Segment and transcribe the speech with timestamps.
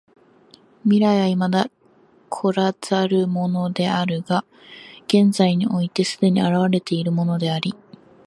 [0.83, 1.69] 未来は未だ
[2.29, 4.43] 来らざるものであるが
[5.05, 7.75] 現在において既に現れているものであり、